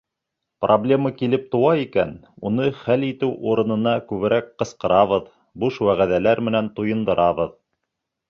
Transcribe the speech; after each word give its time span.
Проблема 0.63 1.09
килеп 1.17 1.43
тыуа 1.55 1.73
икән, 1.81 2.13
уны 2.49 2.65
хәл 2.85 3.05
итеү 3.09 3.29
урынына 3.51 3.93
күберәк 4.13 4.49
ҡысҡырабыҙ, 4.63 5.29
буш 5.65 5.77
вәғәҙәләр 5.89 6.45
менән 6.49 6.73
туйындырабыҙ. 6.79 7.55